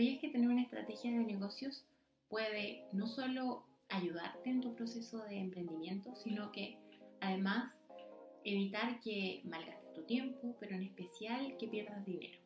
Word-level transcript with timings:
¿Sabías 0.00 0.20
que 0.22 0.30
tener 0.30 0.48
una 0.48 0.62
estrategia 0.62 1.10
de 1.10 1.18
negocios 1.18 1.84
puede 2.30 2.86
no 2.90 3.06
solo 3.06 3.66
ayudarte 3.90 4.48
en 4.48 4.62
tu 4.62 4.74
proceso 4.74 5.22
de 5.24 5.38
emprendimiento, 5.38 6.16
sino 6.16 6.50
que 6.52 6.78
además 7.20 7.74
evitar 8.42 8.98
que 9.00 9.42
malgastes 9.44 9.92
tu 9.92 10.02
tiempo, 10.04 10.56
pero 10.58 10.74
en 10.74 10.84
especial 10.84 11.54
que 11.58 11.68
pierdas 11.68 12.02
dinero? 12.06 12.38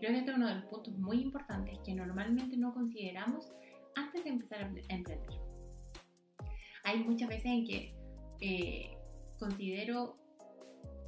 Creo 0.00 0.10
que 0.10 0.18
este 0.18 0.30
es 0.32 0.36
uno 0.36 0.48
de 0.48 0.56
los 0.56 0.64
puntos 0.64 0.92
muy 0.98 1.20
importantes 1.20 1.78
que 1.86 1.94
normalmente 1.94 2.56
no 2.56 2.74
consideramos 2.74 3.52
antes 3.94 4.24
de 4.24 4.30
empezar 4.30 4.64
a 4.64 4.66
emprender. 4.66 5.20
Hay 6.82 7.04
muchas 7.04 7.28
veces 7.28 7.46
en 7.46 7.64
que 7.64 7.94
eh, 8.40 8.98
considero 9.38 10.16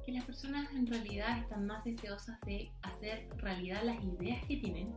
que 0.07 0.13
las 0.13 0.25
personas 0.25 0.73
en 0.73 0.87
realidad 0.87 1.37
están 1.37 1.67
más 1.67 1.83
deseosas 1.83 2.41
de 2.43 2.71
hacer 2.83 3.29
realidad 3.39 3.83
las 3.83 4.01
ideas 4.05 4.41
que 4.47 4.59
tienen 4.59 4.95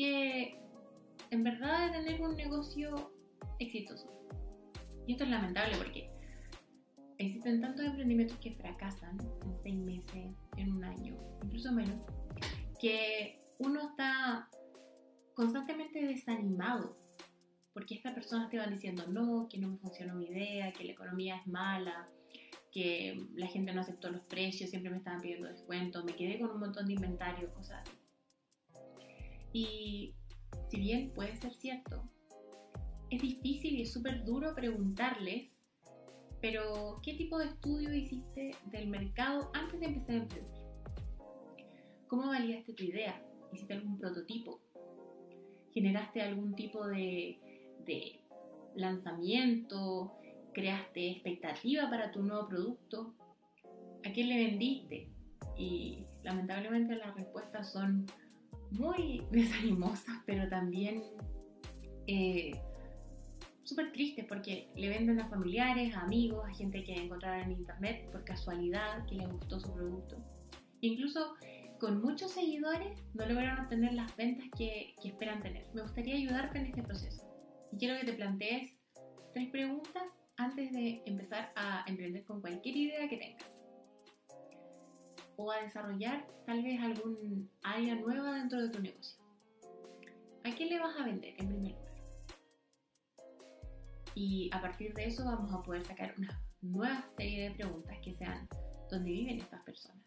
que 0.00 0.58
en 1.30 1.44
verdad 1.44 1.92
de 1.92 1.98
tener 1.98 2.22
un 2.22 2.34
negocio 2.34 3.12
exitoso. 3.58 4.10
Y 5.06 5.12
esto 5.12 5.24
es 5.24 5.30
lamentable 5.30 5.76
porque 5.76 6.10
existen 7.18 7.60
tantos 7.60 7.84
emprendimientos 7.84 8.38
que 8.38 8.54
fracasan 8.54 9.18
en 9.44 9.62
seis 9.62 9.76
meses, 9.76 10.34
en 10.56 10.72
un 10.72 10.84
año, 10.84 11.18
incluso 11.44 11.70
menos, 11.70 12.00
que 12.80 13.42
uno 13.58 13.90
está 13.90 14.48
constantemente 15.34 16.00
desanimado 16.00 16.96
porque 17.74 17.94
estas 17.94 18.14
personas 18.14 18.48
te 18.48 18.56
van 18.56 18.70
diciendo 18.70 19.06
no, 19.06 19.48
que 19.50 19.58
no 19.58 19.68
me 19.68 19.76
funciona 19.76 20.14
mi 20.14 20.24
idea, 20.24 20.72
que 20.72 20.84
la 20.84 20.92
economía 20.92 21.36
es 21.36 21.46
mala, 21.46 22.08
que 22.72 23.22
la 23.34 23.48
gente 23.48 23.74
no 23.74 23.82
aceptó 23.82 24.10
los 24.10 24.22
precios, 24.22 24.70
siempre 24.70 24.90
me 24.90 24.96
estaban 24.96 25.20
pidiendo 25.20 25.46
descuento, 25.46 26.02
me 26.04 26.16
quedé 26.16 26.40
con 26.40 26.52
un 26.52 26.60
montón 26.60 26.86
de 26.86 26.94
inventario, 26.94 27.52
cosas 27.52 27.82
así. 27.86 27.99
Y 29.52 30.14
si 30.68 30.78
bien 30.78 31.12
puede 31.12 31.36
ser 31.36 31.54
cierto, 31.54 32.08
es 33.10 33.20
difícil 33.20 33.76
y 33.76 33.82
es 33.82 33.92
súper 33.92 34.24
duro 34.24 34.54
preguntarles, 34.54 35.58
pero 36.40 37.00
¿qué 37.02 37.14
tipo 37.14 37.38
de 37.38 37.46
estudio 37.46 37.92
hiciste 37.92 38.52
del 38.66 38.88
mercado 38.88 39.50
antes 39.52 39.80
de 39.80 39.86
empezar 39.86 40.10
a 40.14 40.18
emprender? 40.18 40.60
¿Cómo 42.06 42.28
validaste 42.28 42.72
tu 42.72 42.84
idea? 42.84 43.22
¿Hiciste 43.52 43.74
algún 43.74 43.98
prototipo? 43.98 44.60
¿Generaste 45.72 46.22
algún 46.22 46.54
tipo 46.54 46.86
de, 46.86 47.38
lanzamiento? 48.74 50.12
¿Creaste 50.54 51.10
expectativa 51.10 51.90
para 51.90 52.10
tu 52.10 52.22
nuevo 52.22 52.48
producto? 52.48 53.14
¿A 54.04 54.12
quién 54.12 54.28
le 54.28 54.46
vendiste? 54.46 55.08
Y 55.56 56.06
lamentablemente 56.22 56.96
las 56.96 57.14
respuestas 57.14 57.70
son 57.72 58.06
muy 58.70 59.22
desanimosas, 59.30 60.16
pero 60.26 60.48
también 60.48 61.02
eh, 62.06 62.52
súper 63.64 63.92
tristes 63.92 64.24
porque 64.26 64.68
le 64.76 64.88
venden 64.88 65.20
a 65.20 65.28
familiares, 65.28 65.94
a 65.94 66.00
amigos, 66.00 66.44
a 66.48 66.54
gente 66.54 66.82
que 66.82 66.94
encontraron 66.94 67.50
en 67.50 67.58
internet 67.58 68.10
por 68.10 68.24
casualidad 68.24 69.06
que 69.06 69.16
les 69.16 69.28
gustó 69.30 69.60
su 69.60 69.72
producto. 69.72 70.16
Incluso 70.80 71.34
con 71.78 72.02
muchos 72.02 72.32
seguidores 72.32 73.02
no 73.14 73.26
lograron 73.26 73.64
obtener 73.64 73.94
las 73.94 74.14
ventas 74.16 74.46
que, 74.56 74.94
que 75.02 75.08
esperan 75.08 75.42
tener. 75.42 75.66
Me 75.74 75.82
gustaría 75.82 76.14
ayudarte 76.14 76.58
en 76.58 76.66
este 76.66 76.82
proceso 76.82 77.26
y 77.72 77.76
quiero 77.78 77.98
que 77.98 78.06
te 78.06 78.12
plantees 78.12 78.74
tres 79.32 79.48
preguntas 79.50 80.20
antes 80.36 80.72
de 80.72 81.02
empezar 81.06 81.52
a 81.56 81.84
emprender 81.86 82.24
con 82.24 82.40
cualquier 82.40 82.76
idea 82.76 83.08
que 83.08 83.16
tengas 83.16 83.49
o 85.40 85.50
a 85.50 85.62
desarrollar 85.62 86.26
tal 86.44 86.62
vez 86.62 86.80
algún 86.80 87.50
área 87.62 87.94
nueva 87.94 88.34
dentro 88.34 88.60
de 88.60 88.68
tu 88.68 88.80
negocio. 88.80 89.18
¿A 90.44 90.50
quién 90.50 90.68
le 90.68 90.78
vas 90.78 90.94
a 90.98 91.04
vender 91.04 91.34
en 91.38 91.48
primer 91.48 91.72
lugar? 91.72 91.90
Y 94.14 94.50
a 94.52 94.60
partir 94.60 94.92
de 94.94 95.06
eso 95.06 95.24
vamos 95.24 95.52
a 95.52 95.62
poder 95.62 95.82
sacar 95.82 96.14
una 96.18 96.42
nueva 96.60 97.06
serie 97.16 97.48
de 97.48 97.54
preguntas 97.54 97.96
que 98.04 98.14
sean 98.14 98.48
dónde 98.90 99.10
viven 99.10 99.38
estas 99.38 99.62
personas, 99.62 100.04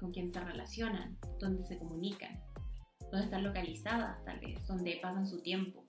con 0.00 0.10
quién 0.12 0.30
se 0.30 0.40
relacionan, 0.40 1.18
dónde 1.38 1.64
se 1.64 1.78
comunican, 1.78 2.40
dónde 3.10 3.24
están 3.24 3.44
localizadas 3.44 4.24
tal 4.24 4.40
vez, 4.40 4.66
dónde 4.66 4.98
pasan 5.02 5.26
su 5.26 5.42
tiempo 5.42 5.84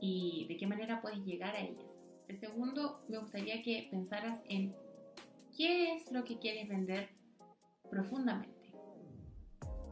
y 0.00 0.46
de 0.48 0.56
qué 0.56 0.66
manera 0.66 1.02
puedes 1.02 1.18
llegar 1.26 1.54
a 1.54 1.60
ellas. 1.60 1.84
El 2.28 2.38
segundo, 2.38 3.04
me 3.08 3.18
gustaría 3.18 3.62
que 3.62 3.88
pensaras 3.90 4.40
en 4.48 4.74
qué 5.56 5.94
es 5.94 6.10
lo 6.10 6.24
que 6.24 6.38
quieres 6.38 6.68
vender 6.68 7.10
profundamente. 7.96 8.74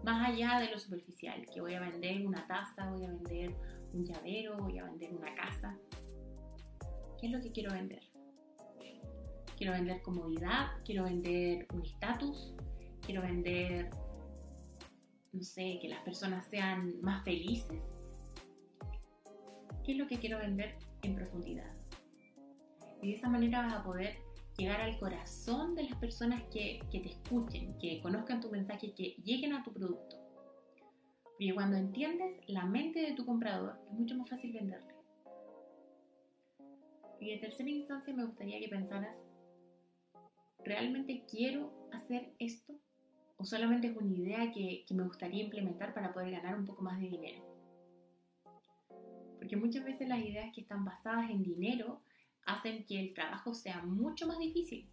Más 0.03 0.29
allá 0.29 0.61
de 0.61 0.71
lo 0.71 0.79
superficial, 0.79 1.47
que 1.53 1.63
voy 1.63 1.73
a 1.73 1.81
vender 1.81 2.27
una 2.27 2.47
taza, 2.47 2.91
voy 2.91 3.07
a 3.07 3.09
vender 3.09 3.57
un 3.95 4.05
llavero, 4.05 4.59
voy 4.59 4.79
a 4.79 4.85
vender 4.85 5.15
una 5.15 5.35
casa. 5.35 5.79
¿Qué 7.19 7.29
es 7.29 7.33
lo 7.33 7.41
que 7.41 7.51
quiero 7.51 7.73
vender? 7.73 8.03
Quiero 9.57 9.73
vender 9.73 10.03
comodidad, 10.03 10.73
quiero 10.85 11.05
vender 11.05 11.67
un 11.73 11.83
estatus, 11.83 12.55
quiero 13.07 13.23
vender, 13.23 13.89
no 15.33 15.43
sé, 15.43 15.79
que 15.81 15.89
las 15.89 16.03
personas 16.03 16.47
sean 16.47 17.01
más 17.01 17.25
felices. 17.25 17.83
¿Qué 19.83 19.93
es 19.93 19.99
lo 19.99 20.07
que 20.07 20.19
quiero 20.19 20.39
vender 20.39 20.77
en 21.03 21.15
profundidad? 21.15 21.73
Y 23.01 23.13
de 23.13 23.17
esa 23.17 23.31
manera 23.31 23.63
vas 23.63 23.75
a 23.75 23.83
poder 23.83 24.24
llegar 24.57 24.81
al 24.81 24.99
corazón 24.99 25.75
de 25.75 25.85
las 25.85 25.97
personas 25.99 26.43
que, 26.53 26.81
que, 26.91 27.01
te 27.01 27.09
escuchen, 27.11 27.77
que 27.79 28.01
conozcan 28.01 28.41
tu 28.41 28.51
mensaje, 28.51 28.95
que 28.95 29.17
lleguen 29.25 29.53
a 29.53 29.65
tu 29.65 29.73
producto. 29.73 30.17
Porque 31.25 31.53
cuando 31.55 31.77
entiendes 31.77 32.41
la 32.47 32.65
mente 32.65 33.01
de 33.01 33.13
tu 33.15 33.27
comprador, 33.27 33.81
es 33.87 33.93
mucho 33.93 34.17
más 34.17 34.31
fácil 34.31 34.53
venderle. 34.53 34.95
Y 37.21 37.31
en 37.31 37.41
tercera 37.41 37.69
instancia 37.69 38.15
me 38.15 38.25
gustaría 38.25 38.61
que 38.61 38.69
pensaras, 38.69 39.17
¿realmente 40.65 41.25
quiero 41.29 41.89
hacer 41.93 42.35
esto? 42.39 42.75
¿O 43.37 43.45
solamente 43.45 43.89
es 43.89 43.97
una 43.97 44.13
idea 44.13 44.53
que, 44.53 44.85
que 44.87 44.95
me 44.95 45.05
gustaría 45.05 45.43
implementar 45.43 45.95
para 45.95 46.13
poder 46.13 46.31
ganar 46.31 46.57
un 46.57 46.67
poco 46.67 46.83
más 46.83 47.01
de 47.01 47.09
dinero? 47.09 47.43
Porque 49.39 49.57
muchas 49.57 49.85
veces 49.85 50.07
las 50.09 50.21
ideas 50.21 50.53
que 50.55 50.61
están 50.61 50.85
basadas 50.85 51.31
en 51.31 51.43
dinero 51.43 52.03
hacen 52.47 52.85
que 52.85 53.01
el 53.01 53.15
trabajo 53.15 53.55
sea 53.55 53.83
mucho 53.83 54.27
más 54.27 54.39
difícil, 54.39 54.89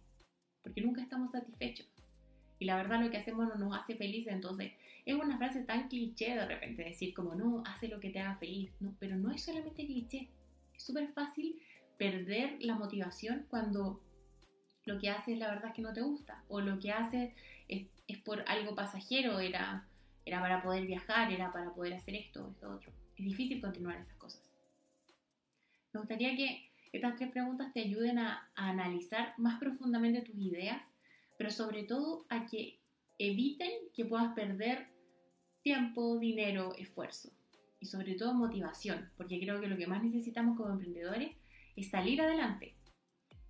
porque 0.62 0.80
nunca 0.80 1.02
estamos 1.02 1.32
satisfechos. 1.32 1.86
Y 2.58 2.64
la 2.64 2.76
verdad 2.76 3.02
lo 3.02 3.10
que 3.10 3.16
hacemos 3.16 3.48
no 3.48 3.56
nos 3.56 3.76
hace 3.76 3.96
felices, 3.96 4.32
entonces 4.32 4.72
es 5.04 5.14
una 5.14 5.36
frase 5.36 5.62
tan 5.62 5.88
cliché 5.88 6.34
de 6.34 6.46
repente 6.46 6.84
decir 6.84 7.12
como 7.12 7.34
no, 7.34 7.62
hace 7.66 7.88
lo 7.88 7.98
que 7.98 8.10
te 8.10 8.20
haga 8.20 8.36
feliz, 8.36 8.70
no, 8.80 8.94
pero 8.98 9.16
no 9.16 9.32
es 9.32 9.42
solamente 9.42 9.84
cliché, 9.84 10.28
es 10.74 10.82
súper 10.82 11.12
fácil 11.12 11.60
perder 11.98 12.56
la 12.60 12.74
motivación 12.76 13.46
cuando 13.48 14.00
lo 14.84 14.98
que 14.98 15.10
haces 15.10 15.38
la 15.38 15.48
verdad 15.48 15.66
es 15.70 15.74
que 15.74 15.82
no 15.82 15.92
te 15.92 16.02
gusta, 16.02 16.44
o 16.48 16.60
lo 16.60 16.78
que 16.78 16.92
haces 16.92 17.34
es, 17.68 17.88
es 18.06 18.18
por 18.18 18.44
algo 18.48 18.74
pasajero, 18.74 19.40
era, 19.40 19.86
era 20.24 20.40
para 20.40 20.62
poder 20.62 20.86
viajar, 20.86 21.32
era 21.32 21.52
para 21.52 21.72
poder 21.74 21.94
hacer 21.94 22.14
esto, 22.14 22.48
esto, 22.50 22.70
otro. 22.70 22.92
Es 23.16 23.24
difícil 23.24 23.60
continuar 23.60 24.00
esas 24.00 24.16
cosas. 24.16 24.42
Me 25.92 26.00
gustaría 26.00 26.34
que 26.36 26.71
estas 26.92 27.16
tres 27.16 27.30
preguntas 27.30 27.72
te 27.72 27.80
ayuden 27.80 28.18
a, 28.18 28.50
analizar 28.54 29.34
más 29.38 29.58
profundamente 29.58 30.20
tus 30.20 30.36
ideas, 30.36 30.80
pero 31.38 31.50
sobre 31.50 31.84
todo 31.84 32.26
a 32.28 32.46
que 32.46 32.80
eviten 33.18 33.70
que 33.94 34.04
puedas 34.04 34.34
perder 34.34 34.88
tiempo, 35.62 36.18
dinero, 36.18 36.74
esfuerzo 36.76 37.32
y 37.80 37.86
sobre 37.86 38.14
todo 38.14 38.34
motivación, 38.34 39.10
porque 39.16 39.40
creo 39.40 39.60
que 39.60 39.68
lo 39.68 39.76
que 39.76 39.86
más 39.86 40.02
necesitamos 40.04 40.56
como 40.56 40.70
emprendedores 40.70 41.32
es 41.76 41.90
salir 41.90 42.20
adelante. 42.20 42.76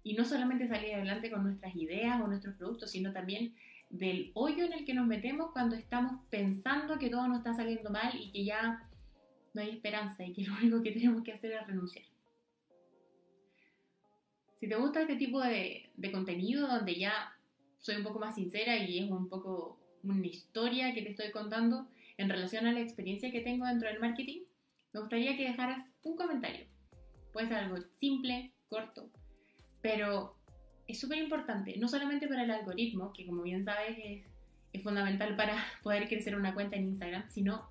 Y 0.04 0.14
no 0.14 0.24
solamente 0.24 0.68
salir 0.68 0.94
adelante 0.94 1.30
con 1.30 1.44
nuestras 1.44 1.74
ideas 1.76 2.20
o 2.20 2.26
nuestros 2.26 2.56
productos, 2.56 2.90
sino 2.90 3.12
también 3.12 3.54
del 3.90 4.30
hoyo 4.34 4.64
en 4.64 4.72
el 4.72 4.84
que 4.84 4.94
nos 4.94 5.06
metemos 5.06 5.50
cuando 5.52 5.76
estamos 5.76 6.24
pensando 6.30 6.98
que 6.98 7.10
todo 7.10 7.28
nos 7.28 7.38
está 7.38 7.54
saliendo 7.54 7.90
mal 7.90 8.12
y 8.18 8.30
que 8.32 8.44
ya 8.44 8.88
no 9.52 9.60
hay 9.60 9.70
esperanza 9.70 10.24
y 10.24 10.32
que 10.32 10.44
lo 10.44 10.54
único 10.54 10.82
que 10.82 10.92
tenemos 10.92 11.22
que 11.22 11.32
hacer 11.32 11.52
es 11.52 11.66
renunciar. 11.66 12.04
Si 14.62 14.68
te 14.68 14.76
gusta 14.76 15.00
este 15.00 15.16
tipo 15.16 15.40
de, 15.40 15.90
contenido 16.12 16.68
donde 16.68 16.94
ya 16.94 17.34
soy 17.80 17.96
un 17.96 18.04
poco 18.04 18.20
más 18.20 18.36
sincera 18.36 18.76
y 18.76 19.00
es 19.00 19.10
un 19.10 19.28
poco 19.28 19.80
una 20.04 20.24
historia 20.24 20.94
que 20.94 21.02
te 21.02 21.10
estoy 21.10 21.32
contando 21.32 21.88
en 22.16 22.28
relación 22.28 22.68
a 22.68 22.72
la 22.72 22.78
experiencia 22.78 23.32
que 23.32 23.40
tengo 23.40 23.66
dentro 23.66 23.88
del 23.88 23.98
marketing, 23.98 24.42
me 24.92 25.00
gustaría 25.00 25.36
que 25.36 25.48
dejaras 25.48 25.84
un 26.04 26.16
comentario. 26.16 26.64
Puede 27.32 27.48
ser 27.48 27.56
algo 27.56 27.78
simple, 27.98 28.52
corto, 28.68 29.10
pero 29.80 30.36
es 30.86 31.00
súper 31.00 31.18
importante, 31.18 31.76
no 31.78 31.88
solamente 31.88 32.28
para 32.28 32.44
el 32.44 32.52
algoritmo, 32.52 33.12
que 33.12 33.26
como 33.26 33.42
bien 33.42 33.64
sabes 33.64 33.98
es, 33.98 34.24
es, 34.72 34.82
fundamental 34.84 35.34
para 35.34 35.56
poder 35.82 36.06
crecer 36.06 36.36
una 36.36 36.54
cuenta 36.54 36.76
en 36.76 36.84
Instagram, 36.84 37.28
sino 37.30 37.68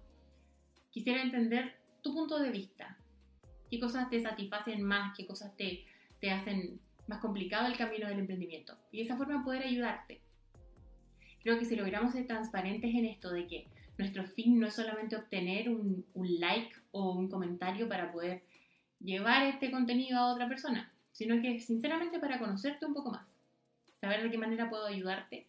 quisiera 0.89 1.21
entender 1.21 1.73
tu 2.01 2.13
punto 2.13 2.37
de 2.37 2.51
vista. 2.51 2.97
¿Qué 3.69 3.79
cosas 3.79 4.09
te 4.09 4.19
satisfacen 4.19 4.83
más? 4.83 5.15
¿Qué 5.15 5.25
cosas 5.25 5.55
te 5.55 5.85
te 6.21 6.31
hacen 6.31 6.79
más 7.07 7.19
complicado 7.19 7.67
el 7.67 7.77
camino 7.77 8.07
del 8.07 8.19
emprendimiento 8.19 8.77
y 8.91 8.97
de 8.97 9.03
esa 9.03 9.17
forma 9.17 9.43
poder 9.43 9.63
ayudarte. 9.63 10.21
Creo 11.41 11.59
que 11.59 11.65
si 11.65 11.75
logramos 11.75 12.13
ser 12.13 12.27
transparentes 12.27 12.93
en 12.93 13.05
esto 13.05 13.31
de 13.31 13.47
que 13.47 13.67
nuestro 13.97 14.23
fin 14.23 14.59
no 14.59 14.67
es 14.67 14.75
solamente 14.75 15.15
obtener 15.15 15.69
un, 15.69 16.05
un 16.13 16.39
like 16.39 16.73
o 16.91 17.11
un 17.11 17.27
comentario 17.27 17.89
para 17.89 18.11
poder 18.11 18.43
llevar 18.99 19.47
este 19.47 19.71
contenido 19.71 20.19
a 20.19 20.31
otra 20.31 20.47
persona, 20.47 20.93
sino 21.11 21.41
que 21.41 21.59
sinceramente 21.59 22.19
para 22.19 22.39
conocerte 22.39 22.85
un 22.85 22.93
poco 22.93 23.11
más, 23.11 23.27
saber 23.99 24.23
de 24.23 24.31
qué 24.31 24.37
manera 24.37 24.69
puedo 24.69 24.85
ayudarte. 24.85 25.47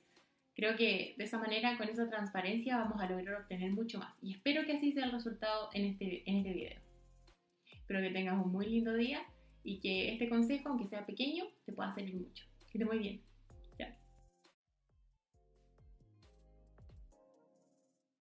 Creo 0.54 0.76
que 0.76 1.14
de 1.16 1.24
esa 1.24 1.38
manera, 1.38 1.78
con 1.78 1.88
esa 1.88 2.08
transparencia, 2.08 2.78
vamos 2.78 3.00
a 3.00 3.08
lograr 3.08 3.42
obtener 3.42 3.72
mucho 3.72 3.98
más. 3.98 4.14
Y 4.20 4.32
espero 4.32 4.66
que 4.66 4.72
así 4.72 4.92
sea 4.92 5.04
el 5.04 5.12
resultado 5.12 5.70
en 5.72 5.86
este, 5.86 6.28
en 6.28 6.38
este 6.38 6.52
video. 6.52 6.78
Espero 7.72 8.00
que 8.00 8.10
tengas 8.10 8.42
un 8.42 8.52
muy 8.52 8.66
lindo 8.66 8.94
día 8.94 9.22
y 9.64 9.80
que 9.80 10.12
este 10.12 10.28
consejo, 10.28 10.68
aunque 10.68 10.86
sea 10.86 11.06
pequeño, 11.06 11.44
te 11.64 11.72
pueda 11.72 11.94
servir 11.94 12.16
mucho. 12.16 12.44
Que 12.70 12.78
esté 12.78 12.84
muy 12.84 12.98
bien. 12.98 13.22